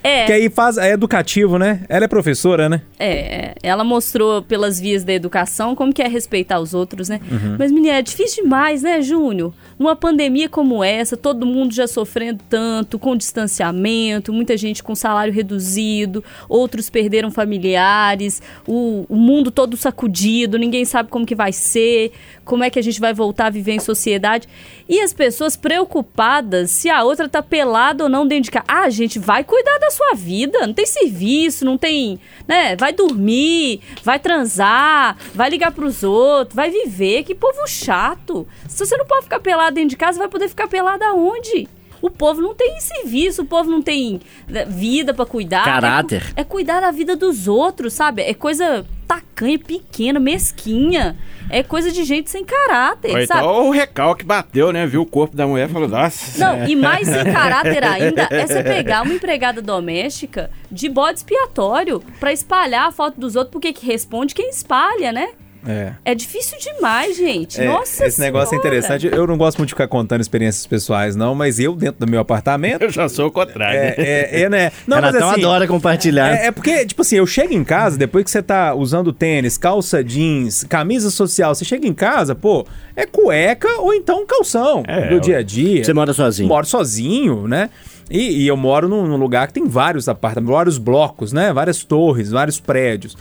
[0.02, 0.24] É.
[0.26, 1.80] Que aí faz, é educativo, né?
[1.88, 2.82] Ela é professora, né?
[2.98, 7.20] É, ela mostrou pelas vias da educação como que é respeitar os outros, né?
[7.30, 7.56] Uhum.
[7.58, 9.52] Mas, menina, é difícil demais, né, Júnior?
[9.78, 15.32] Numa pandemia como essa, todo mundo já sofrendo tanto, com distanciamento, muita gente com salário
[15.32, 22.12] reduzido, outros perderam familiares, o, o mundo todo sacudido, ninguém sabe como que vai ser,
[22.44, 24.48] como é que a gente vai voltar a viver em sociedade.
[24.88, 28.64] E as pessoas preocupadas se a outra tá pelada ou não dentro de casa.
[28.68, 32.76] Ah, gente, vai cuidar da sua vida, não tem serviço, não tem, né?
[32.76, 38.46] Vai dormir, vai transar, vai ligar pros outros, vai viver, que povo chato.
[38.68, 41.68] Se você não pode ficar pelado dentro de casa, vai poder ficar pelado aonde?
[42.02, 45.64] O povo não tem serviço, o povo não tem né, vida para cuidar.
[45.64, 46.22] Caráter.
[46.36, 48.22] É, é, cuidar da vida dos outros, sabe?
[48.22, 51.16] É coisa tacanha, pequena, mesquinha.
[51.48, 53.40] É coisa de gente sem caráter, Ou sabe?
[53.40, 54.86] Então o recalque bateu, né?
[54.86, 56.38] Viu o corpo da mulher e falou, nossa.
[56.38, 62.02] Não, e mais sem caráter ainda é você pegar uma empregada doméstica de bode expiatório
[62.18, 65.28] para espalhar a foto dos outros, porque que responde quem espalha, né?
[65.66, 65.92] É.
[66.04, 67.60] é difícil demais, gente.
[67.60, 69.06] É, Nossa Esse negócio é interessante.
[69.06, 72.20] Eu não gosto muito de ficar contando experiências pessoais, não, mas eu, dentro do meu
[72.20, 72.82] apartamento.
[72.82, 73.78] Eu já sou o contrário.
[73.78, 74.72] É, é, é né?
[74.86, 76.34] Não, Renatão mas assim, adora compartilhar.
[76.34, 79.58] É, é, porque, tipo assim, eu chego em casa, depois que você tá usando tênis,
[79.58, 85.08] calça jeans, camisa social, você chega em casa, pô, é cueca ou então calção é,
[85.08, 85.84] do dia a dia.
[85.84, 86.48] Você mora sozinho?
[86.48, 87.70] Moro sozinho, né?
[88.10, 91.52] E, e eu moro num, num lugar que tem vários apartamentos, vários blocos, né?
[91.52, 93.16] Várias torres, vários prédios.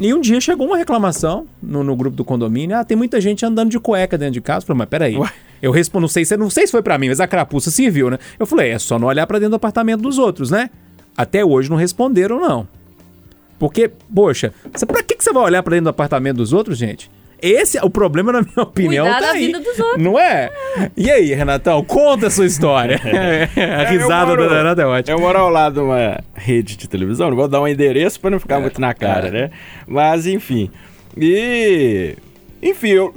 [0.00, 2.74] E um dia chegou uma reclamação no, no grupo do condomínio.
[2.74, 4.62] Ah, tem muita gente andando de cueca dentro de casa.
[4.62, 5.16] Eu falei, mas peraí.
[5.16, 5.30] Ué?
[5.60, 8.08] Eu respondo, não sei, se, não sei se foi para mim, mas a crapuça serviu,
[8.08, 8.18] né?
[8.38, 10.70] Eu falei, é só não olhar para dentro do apartamento dos outros, né?
[11.14, 12.66] Até hoje não responderam, não.
[13.58, 14.54] Porque, poxa,
[14.86, 17.10] pra que, que você vai olhar para dentro do apartamento dos outros, gente?
[17.42, 19.04] Esse é o problema, na minha opinião.
[19.04, 19.46] Cuidar tá da aí.
[19.46, 20.02] vida dos outros.
[20.02, 20.50] Não é?
[20.96, 23.00] E aí, Renatão, conta a sua história.
[23.00, 25.16] a risada moro, do Renato é ótima.
[25.16, 28.30] Eu moro ao lado de uma rede de televisão, não vou dar um endereço para
[28.30, 29.30] não ficar é, muito na cara, é.
[29.30, 29.50] né?
[29.86, 30.70] Mas, enfim.
[31.16, 32.16] E.
[32.62, 33.14] Enfim, eu.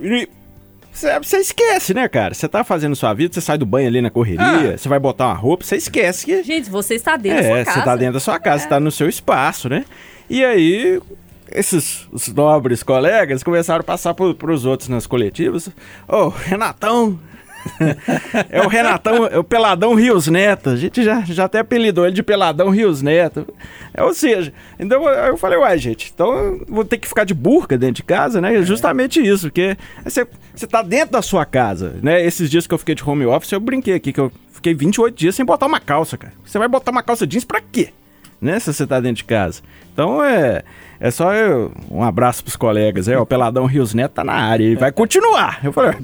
[0.93, 2.35] Você esquece, né, cara?
[2.35, 4.89] Você tá fazendo sua vida, você sai do banho ali na correria, você ah.
[4.89, 6.43] vai botar uma roupa, você esquece que.
[6.43, 7.79] Gente, você está dentro é, da sua casa.
[7.79, 8.69] Você tá dentro da sua casa, você é.
[8.69, 9.85] tá no seu espaço, né?
[10.29, 11.01] E aí,
[11.53, 15.67] esses os nobres colegas começaram a passar para os outros nas coletivas.
[16.07, 17.19] Ô, oh, Renatão!
[18.49, 20.69] é o Renatão, é o Peladão Rios Neto.
[20.69, 23.47] A gente já, já até apelidou ele de Peladão Rios Neto.
[23.93, 27.77] É, ou seja, então eu falei, uai, gente, então vou ter que ficar de burca
[27.77, 28.55] dentro de casa, né?
[28.55, 32.23] É justamente isso, porque você, você tá dentro da sua casa, né?
[32.25, 35.15] Esses dias que eu fiquei de home office, eu brinquei aqui que eu fiquei 28
[35.15, 36.33] dias sem botar uma calça, cara.
[36.45, 37.89] Você vai botar uma calça jeans pra quê?
[38.41, 38.59] Né?
[38.59, 39.61] Se você tá dentro de casa.
[39.93, 40.63] Então é.
[41.03, 43.09] É só eu, um abraço pros colegas.
[43.09, 45.59] É, o Peladão Rios Neto tá na área e vai continuar.
[45.61, 45.97] Eu falei,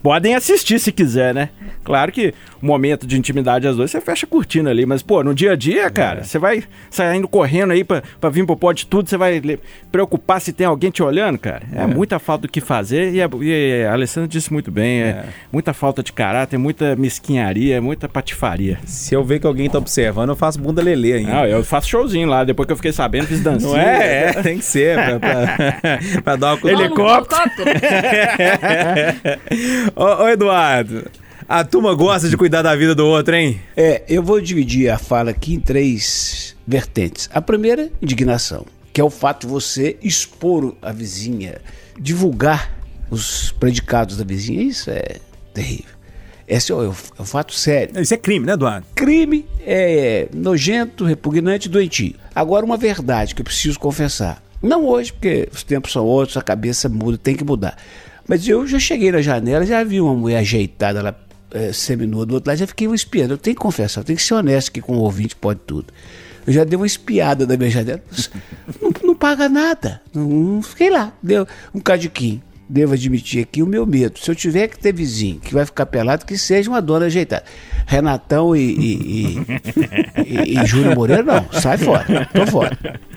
[0.00, 1.48] podem assistir se quiser, né?
[1.82, 5.34] Claro que o momento de intimidade às vezes você fecha curtindo ali, mas, pô, no
[5.34, 6.22] dia a dia, cara, é.
[6.22, 9.42] você vai saindo correndo aí pra, pra vir pro pode tudo, você vai
[9.90, 11.62] preocupar se tem alguém te olhando, cara.
[11.72, 11.86] É, é.
[11.88, 15.06] muita falta do que fazer e a, e a Alessandra disse muito bem, é.
[15.06, 15.24] é.
[15.50, 18.78] muita falta de caráter, muita mesquinharia, muita patifaria.
[18.86, 21.32] Se eu ver que alguém tá observando, eu faço bunda lelê ainda.
[21.32, 23.72] Não, eu faço showzinho lá, depois que eu fiquei sabendo, fiz dancinha.
[23.72, 24.32] Não é?
[24.36, 26.70] é tem que ser, pra, pra, pra dar uma...
[26.70, 27.70] Helicóptero.
[29.96, 31.10] ô, ô, Eduardo,
[31.48, 33.58] a turma gosta de cuidar da vida do outro, hein?
[33.74, 37.30] É, eu vou dividir a fala aqui em três vertentes.
[37.32, 38.66] A primeira, indignação.
[38.92, 41.56] que é o fato de você expor a vizinha,
[41.98, 42.70] divulgar
[43.10, 44.62] os predicados da vizinha.
[44.62, 45.16] Isso é
[45.54, 45.94] terrível.
[46.46, 47.98] Esse é o, é o fato sério.
[47.98, 48.86] Isso é crime, né, Eduardo?
[48.94, 52.16] Crime é nojento, repugnante, doentio.
[52.34, 54.42] Agora, uma verdade que eu preciso confessar.
[54.62, 57.76] Não hoje, porque os tempos são outros, a cabeça muda, tem que mudar.
[58.26, 61.14] Mas eu já cheguei na janela, já vi uma mulher ajeitada lá,
[61.50, 63.34] é, seminua do outro lado, já fiquei espiando.
[63.34, 65.92] Eu tenho que confessar, eu tenho que ser honesto aqui com o ouvinte, pode tudo.
[66.46, 68.02] Eu já dei uma espiada da minha janela.
[68.80, 70.00] Não, não paga nada.
[70.12, 71.12] Não, não fiquei lá.
[71.22, 74.18] Deu um cadiquinho devo admitir aqui o meu medo.
[74.18, 77.44] Se eu tiver que ter vizinho que vai ficar pelado, que seja uma dona ajeitada.
[77.86, 81.46] Renatão e, e, e, e, e Júlio Moreira, não.
[81.52, 82.28] Sai fora.
[82.32, 82.76] Tô fora.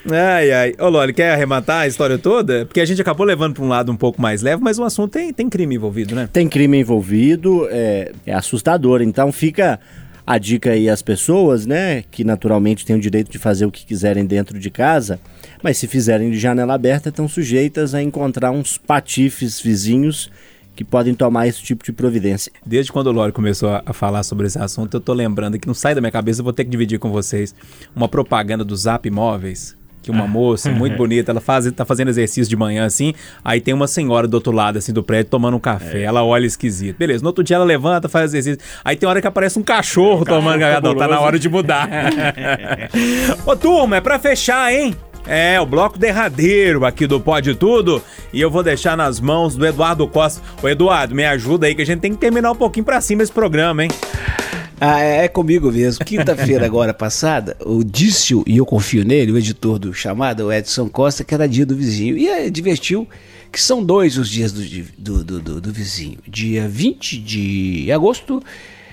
[0.09, 0.73] Ai, ai.
[0.79, 2.65] Ô, Loli, quer arrematar a história toda?
[2.65, 5.11] Porque a gente acabou levando para um lado um pouco mais leve, mas o assunto
[5.11, 6.29] tem, tem crime envolvido, né?
[6.31, 9.01] Tem crime envolvido, é, é assustador.
[9.01, 9.79] Então fica
[10.27, 13.85] a dica aí às pessoas, né, que naturalmente têm o direito de fazer o que
[13.85, 15.21] quiserem dentro de casa,
[15.63, 20.29] mas se fizerem de janela aberta, estão sujeitas a encontrar uns patifes vizinhos
[20.75, 22.51] que podem tomar esse tipo de providência.
[22.65, 25.73] Desde quando o Lore começou a falar sobre esse assunto, eu tô lembrando que não
[25.73, 27.55] sai da minha cabeça, eu vou ter que dividir com vocês
[27.95, 29.77] uma propaganda do Zap Imóveis
[30.07, 33.73] que uma moça muito bonita, ela faz, tá fazendo exercício de manhã assim, aí tem
[33.73, 36.03] uma senhora do outro lado assim do prédio tomando um café, é.
[36.03, 36.97] ela olha esquisito.
[36.97, 38.65] Beleza, no outro dia ela levanta, faz exercício.
[38.83, 41.49] Aí tem hora que aparece um cachorro é, tomando café, não, tá na hora de
[41.49, 41.89] mudar.
[43.45, 44.95] Ô turma, é pra fechar, hein?
[45.27, 48.01] É, o bloco derradeiro aqui do Pode Tudo.
[48.31, 50.41] E eu vou deixar nas mãos do Eduardo Costa.
[50.63, 53.23] Ô, Eduardo, me ajuda aí que a gente tem que terminar um pouquinho pra cima
[53.23, 53.89] esse programa, hein?
[54.79, 56.05] Ah, é, é comigo mesmo.
[56.05, 60.87] Quinta-feira agora passada, o Dício, e eu confio nele, o editor do chamado, o Edson
[60.87, 62.17] Costa, que era dia do vizinho.
[62.17, 63.07] E é, divertiu
[63.51, 64.61] que são dois os dias do,
[64.97, 66.19] do, do, do, do vizinho.
[66.27, 68.43] Dia 20 de agosto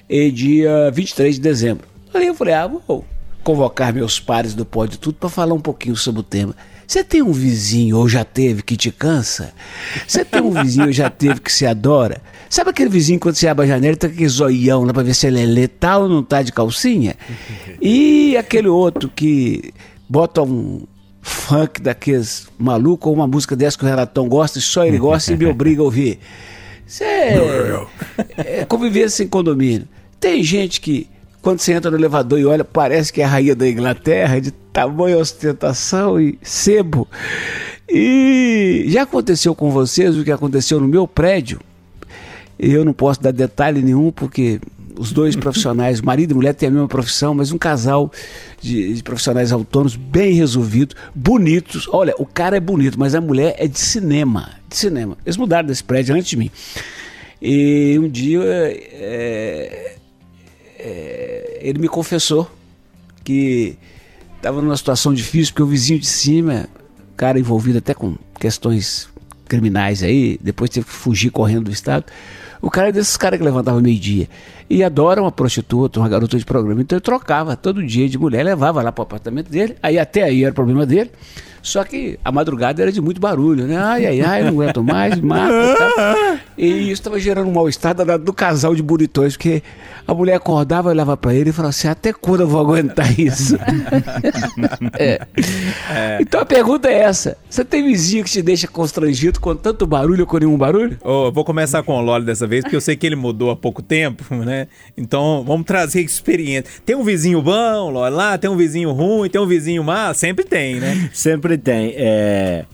[0.09, 1.87] e dia 23 de dezembro.
[2.15, 3.05] Aí eu falei, ah, vou
[3.43, 6.55] convocar meus pares do Pode Tudo para falar um pouquinho sobre o tema.
[6.87, 9.53] Você tem um vizinho ou já teve que te cansa?
[10.07, 12.21] Você tem um vizinho ou já teve que se adora?
[12.49, 15.27] Sabe aquele vizinho quando você abre a janela tá aquele zoião lá pra ver se
[15.27, 17.17] ele é letal ou não tá de calcinha?
[17.81, 19.73] E aquele outro que
[20.09, 20.87] bota um
[21.21, 25.33] funk daqueles maluco ou uma música dessa que o Renatão gosta e só ele gosta
[25.33, 26.19] e me obriga a ouvir.
[26.87, 27.87] Isso é,
[28.39, 29.89] é conviver sem condomínio.
[30.21, 31.09] Tem gente que
[31.45, 34.51] quando você entra no elevador e olha, parece que é a rainha da Inglaterra, de
[34.51, 37.07] tamanha ostentação e sebo.
[37.87, 41.61] E já aconteceu com vocês o que aconteceu no meu prédio?
[42.59, 44.59] Eu não posso dar detalhe nenhum, porque
[44.99, 48.11] os dois profissionais, marido e mulher, têm a mesma profissão, mas um casal
[48.59, 51.87] de, de, profissionais autônomos bem resolvidos, bonitos.
[51.93, 54.49] Olha, o cara é bonito, mas a mulher é de cinema.
[54.67, 55.19] De cinema.
[55.27, 56.51] Eles mudaram desse prédio antes de mim.
[57.43, 59.97] E um dia é,
[60.85, 62.51] é, ele me confessou
[63.25, 63.79] que
[64.37, 66.69] estava numa situação difícil, porque o vizinho de cima,
[67.17, 69.09] cara envolvido até com questões
[69.49, 72.05] criminais aí, depois teve que fugir correndo do estado.
[72.61, 74.29] O cara é desses caras que levantava meio-dia.
[74.69, 76.83] E adora uma prostituta, uma garota de programa.
[76.83, 79.77] Então eu trocava todo dia de mulher, levava lá para o apartamento dele.
[79.83, 81.11] Aí até aí era problema dele.
[81.65, 83.79] Só que a madrugada era de muito barulho, né?
[83.79, 86.39] Ai, ai, ai, não aguento mais, mata e tal.
[86.59, 89.63] E isso estava gerando um mal-estar do casal de bonitões, porque
[90.07, 93.57] a mulher acordava, olhava para ele e falava assim: até quando eu vou aguentar isso?
[94.99, 95.21] é.
[95.91, 96.19] É.
[96.21, 100.21] Então a pergunta é essa: você tem vizinho que te deixa constrangido com tanto barulho
[100.21, 100.99] ou com nenhum barulho?
[101.03, 103.57] Oh, vou começar com o Loli dessa vez, porque eu sei que ele mudou há
[103.57, 104.69] pouco tempo, né?
[104.99, 106.71] Então vamos trazer experiência.
[106.85, 110.45] Tem um vizinho bom, Loli, lá, tem um vizinho ruim, tem um vizinho má, sempre
[110.45, 111.09] tem, né?
[111.15, 111.95] Sempre tem.
[111.97, 112.65] É...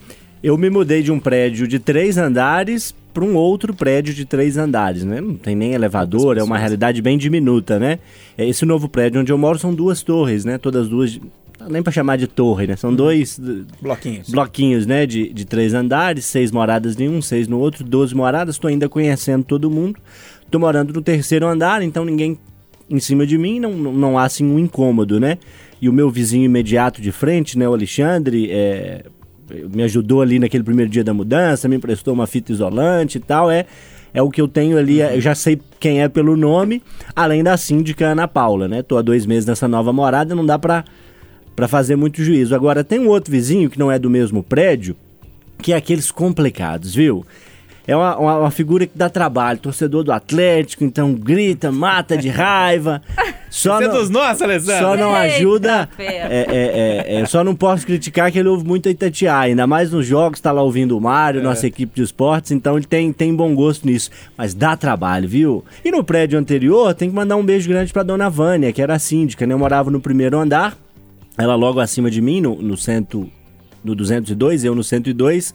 [0.42, 4.56] Eu me mudei de um prédio de três andares para um outro prédio de três
[4.56, 5.20] andares, né?
[5.20, 7.98] Não tem nem elevador, é uma realidade bem diminuta, né?
[8.38, 10.56] É, esse novo prédio onde eu moro são duas torres, né?
[10.56, 11.20] Todas duas
[11.68, 12.76] nem para chamar de torre, né?
[12.76, 12.96] São uhum.
[12.96, 13.38] dois
[13.82, 15.04] bloquinhos, bloquinhos, né?
[15.04, 18.54] De, de três andares, seis moradas em um, seis no outro, doze moradas.
[18.54, 20.00] Estou ainda conhecendo todo mundo.
[20.44, 22.38] Estou morando no terceiro andar, então ninguém
[22.90, 25.38] em cima de mim, não, não há assim um incômodo, né?
[25.80, 27.68] E o meu vizinho imediato de frente, né?
[27.68, 29.04] O Alexandre, é,
[29.72, 33.50] me ajudou ali naquele primeiro dia da mudança, me emprestou uma fita isolante e tal,
[33.50, 33.66] é
[34.12, 36.82] é o que eu tenho ali, eu já sei quem é pelo nome,
[37.14, 38.82] além da síndica Ana Paula, né?
[38.82, 40.84] Tô há dois meses nessa nova morada, não dá pra,
[41.54, 42.54] pra fazer muito juízo.
[42.54, 44.96] Agora, tem um outro vizinho que não é do mesmo prédio,
[45.58, 47.24] que é aqueles complicados, viu?
[47.90, 49.58] É uma, uma, uma, figura que dá trabalho.
[49.58, 53.02] Torcedor do Atlético, então grita, mata de raiva.
[53.50, 54.78] Só Você é não, é dos nossos, Alessandro.
[54.78, 55.88] Só não ajuda.
[55.98, 59.50] É, é, é, é, só não posso criticar que ele ouve muito a Itatiaia.
[59.50, 62.52] Ainda mais nos jogos, tá lá ouvindo o Mário, nossa equipe de esportes.
[62.52, 64.08] Então ele tem, tem bom gosto nisso.
[64.38, 65.64] Mas dá trabalho, viu?
[65.84, 68.94] E no prédio anterior, tem que mandar um beijo grande pra dona Vânia, que era
[68.94, 69.52] a síndica, né?
[69.52, 70.78] Eu morava no primeiro andar.
[71.36, 73.28] Ela logo acima de mim, no, no centro
[73.82, 75.52] no 202, eu no 102.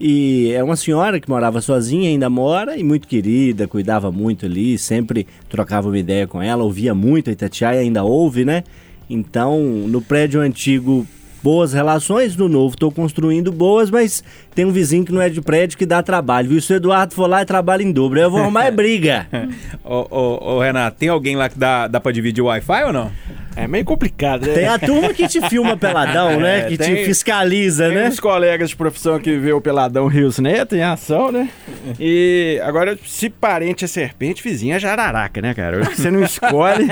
[0.00, 4.78] E é uma senhora que morava sozinha, ainda mora, e muito querida, cuidava muito ali,
[4.78, 8.64] sempre trocava uma ideia com ela, ouvia muito a Itatiaia, ainda ouve, né?
[9.10, 11.06] Então, no prédio antigo,
[11.42, 15.42] boas relações, no novo estou construindo boas, mas tem um vizinho que não é de
[15.42, 16.62] prédio que dá trabalho, viu?
[16.62, 19.26] Se o Eduardo for lá, trabalha em dobro, eu vou arrumar é briga.
[19.84, 22.92] Ô, ô, ô, Renato, tem alguém lá que dá, dá pra dividir o Wi-Fi ou
[22.92, 23.10] não?
[23.56, 24.54] É meio complicado, né?
[24.54, 26.60] Tem a turma que te filma peladão, né?
[26.60, 28.08] É, Que tem- te fiscaliza, Tem né?
[28.08, 31.48] uns colegas de profissão que vê o Peladão Rios Neto em ação, né?
[31.98, 35.82] E agora, se parente é serpente, vizinho é jararaca, né, cara?
[35.84, 36.86] Você não escolhe.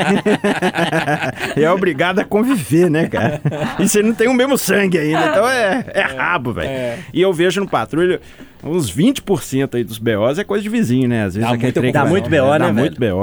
[1.56, 3.40] e é obrigado a conviver, né, cara?
[3.78, 6.98] E você não tem o mesmo sangue ainda, então é, é rabo, velho.
[7.12, 8.20] E eu vejo no patrulha.
[8.62, 11.24] Uns 20% aí dos BOs é coisa de vizinho, né?
[11.24, 13.16] Às vezes Dá é que muita trem Dá que- muito BO, Dá né, muito BO.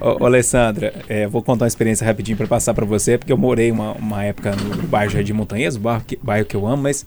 [0.00, 3.38] Ô, ô, Alessandra, é, vou contar uma experiência rapidinho pra passar pra você, porque eu
[3.38, 7.06] morei uma, uma época no bairro Jardim Montanhês, bairro que, bairro que eu amo, mas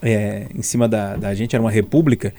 [0.00, 2.32] é, em cima da, da gente era uma república.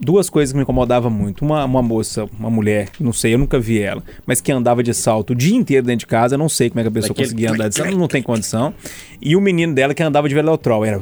[0.00, 1.44] Duas coisas que me incomodavam muito.
[1.44, 4.92] Uma, uma moça, uma mulher, não sei, eu nunca vi ela, mas que andava de
[4.92, 7.08] salto o dia inteiro dentro de casa, eu não sei como é que a pessoa
[7.10, 8.74] Daquele- conseguia andar de salto, não tem condição.
[9.22, 11.00] E o menino dela que andava de velotrol, era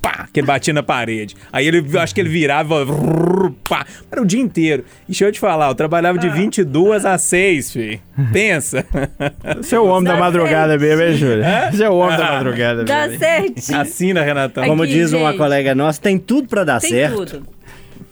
[0.00, 1.36] pá, que ele batia na parede.
[1.52, 2.84] Aí ele, eu acho que ele virava,
[3.68, 4.84] pá, era o dia inteiro.
[5.04, 8.00] E deixa eu te falar, eu trabalhava de 22 a 6, filho.
[8.32, 8.84] Pensa.
[9.58, 11.44] Você é o homem da madrugada mesmo, hein, Júlio?
[11.70, 13.18] Você é o homem da madrugada Dá mesmo.
[13.18, 13.78] certinho.
[13.80, 14.64] Assina, Renatão.
[14.66, 15.38] Como diz uma gente.
[15.38, 17.26] colega nossa, tem tudo pra dar Tem certo.
[17.26, 17.46] tudo.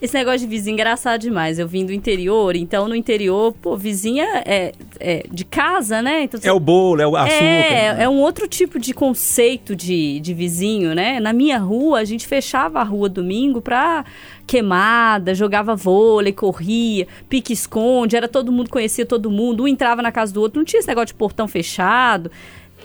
[0.01, 1.59] Esse negócio de vizinho é engraçado demais.
[1.59, 6.23] Eu vim do interior, então no interior, pô, vizinha é, é de casa, né?
[6.23, 7.43] Então, É o bolo, é o açúcar.
[7.43, 11.19] É, é um outro tipo de conceito de, de vizinho, né?
[11.19, 14.05] Na minha rua, a gente fechava a rua domingo pra
[14.47, 20.33] queimada, jogava vôlei, corria, pique-esconde, era todo mundo conhecia todo mundo, um entrava na casa
[20.33, 22.31] do outro, não tinha esse negócio de portão fechado.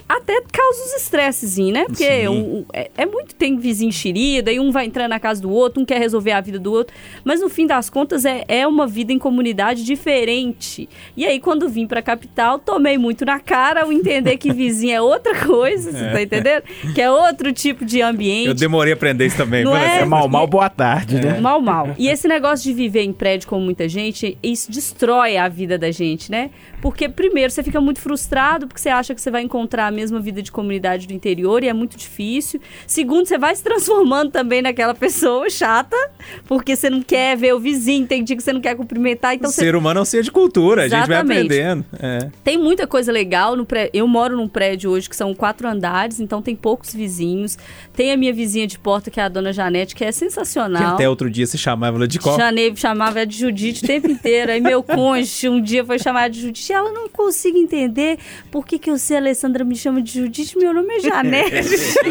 [0.08, 1.84] Até causa os estresses, né?
[1.86, 3.34] Porque um- é, é muito.
[3.34, 6.40] Tem vizinho enxerida, e um vai entrando na casa do outro, um quer resolver a
[6.40, 6.94] vida do outro.
[7.24, 10.88] Mas no fim das contas, é, é uma vida em comunidade diferente.
[11.16, 15.00] E aí, quando vim pra capital, tomei muito na cara ao entender que vizinho é
[15.00, 16.62] outra coisa, você tá entendendo?
[16.94, 18.48] Que é outro tipo de ambiente.
[18.48, 19.64] Eu demorei a aprender isso também.
[19.64, 20.00] Não é?
[20.00, 21.40] É mal, mal, boa tarde, né?
[21.40, 21.94] Mal, mal.
[21.98, 25.90] E esse negócio de viver em prédio com muita gente, isso destrói a vida da
[25.90, 26.50] gente, né?
[26.80, 30.42] Porque, primeiro, você fica muito frustrado porque você acha que você vai encontrar mesma vida
[30.42, 32.60] de comunidade do interior e é muito difícil.
[32.86, 35.96] Segundo, você vai se transformando também naquela pessoa chata,
[36.46, 39.48] porque você não quer ver o vizinho, tem dia que você não quer cumprimentar, então
[39.48, 41.46] O você ser humano é um ser de cultura, a gente vai Exatamente.
[41.46, 41.84] aprendendo.
[41.98, 42.28] É.
[42.42, 43.90] tem muita coisa legal no prédio.
[43.94, 47.56] Eu moro num prédio hoje que são quatro andares, então tem poucos vizinhos.
[47.94, 50.94] Tem a minha vizinha de porta, que é a dona Janete, que é Que sensacional.
[50.94, 52.36] até outro dia se chamava ela de qual?
[52.36, 54.50] Janeiro chamava ela de Judite o tempo inteiro.
[54.52, 56.72] Aí meu cônjuge um dia foi chamar de Judite.
[56.72, 58.18] Ela não consigo entender
[58.50, 60.56] por que, que eu sei, Alessandra, me chama de Judite.
[60.56, 61.54] Meu nome é Janete.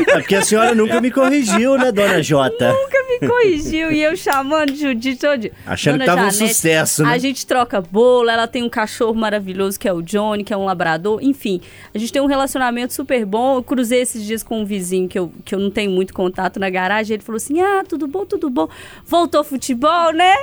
[0.07, 2.71] É porque a senhora nunca me corrigiu, né, dona Jota?
[2.71, 3.91] Nunca me corrigiu.
[3.91, 5.25] E eu chamando de Judite.
[5.65, 7.09] Achando que Dona tava um Janete, sucesso, né?
[7.09, 8.29] A gente troca bolo.
[8.29, 11.19] Ela tem um cachorro maravilhoso que é o Johnny, que é um labrador.
[11.23, 11.62] Enfim,
[11.93, 13.57] a gente tem um relacionamento super bom.
[13.57, 16.59] Eu cruzei esses dias com um vizinho que eu, que eu não tenho muito contato
[16.59, 17.15] na garagem.
[17.15, 18.67] Ele falou assim: Ah, tudo bom, tudo bom.
[19.05, 20.33] Voltou futebol, né?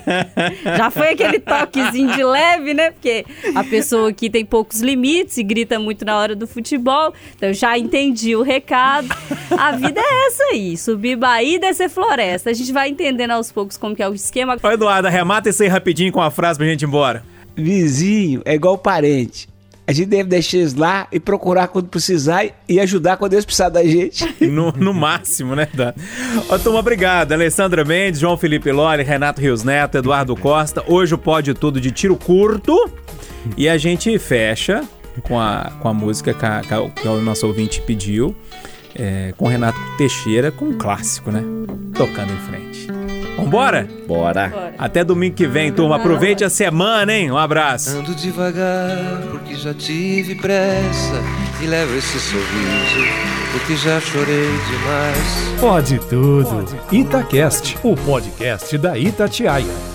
[0.76, 2.90] Já foi aquele toquezinho de leve, né?
[2.90, 7.12] Porque a pessoa aqui tem poucos limites e grita muito na hora do futebol.
[7.36, 9.08] Então eu já entendi o recado.
[9.50, 12.50] A vida é essa aí: subir Bahia e descer floresta.
[12.50, 14.56] A gente vai entendendo aos poucos como que é o esquema.
[14.62, 17.24] Ô, Eduardo, arremata isso aí rapidinho com a frase pra gente ir embora.
[17.56, 19.48] Vizinho é igual parente.
[19.86, 23.74] A gente deve deixar eles lá e procurar quando precisar e ajudar quando eles precisarem
[23.74, 24.24] da gente.
[24.54, 25.92] No, no máximo, né, Dan?
[26.48, 27.32] Ô, turma, obrigado.
[27.32, 30.82] Alessandra Mendes, João Felipe Loli, Renato Rios Neto, Eduardo Costa.
[30.86, 32.90] Hoje o Pode Tudo de tiro curto.
[33.56, 34.84] E a gente fecha
[35.22, 36.62] com a, com a música que, a-
[36.94, 38.34] que o nosso ouvinte pediu.
[38.96, 41.42] é, com Renato Teixeira, com um clássico, né?
[41.94, 42.86] Tocando em frente.
[43.36, 43.88] Vambora?
[44.06, 44.72] Bora.
[44.78, 45.96] Até domingo que vem, turma.
[45.96, 47.30] Aproveite a semana, hein?
[47.32, 47.90] Um abraço.
[47.98, 51.20] Ando devagar porque já tive pressa
[51.60, 55.60] e levo esse sorriso porque já chorei demais.
[55.60, 56.64] Pode tudo.
[56.92, 59.93] Itacast, o podcast da Itatiaia.